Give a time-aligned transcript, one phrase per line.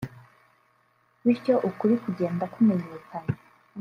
[1.25, 3.31] bityo ukuri kugenda kumenyekana